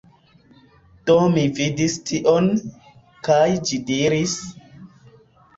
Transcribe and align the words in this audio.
Do 1.09 1.17
mi 1.35 1.43
vidis 1.59 1.97
tion, 2.11 2.49
kaj 3.29 3.45
ĝi 3.69 3.81
diris... 3.91 4.35